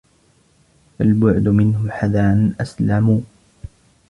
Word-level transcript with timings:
فَالْبُعْدُ 0.99 1.47
مِنْهُ 1.47 1.89
حَذَرًا 1.91 2.53
أَسْلَمُ 2.59 3.23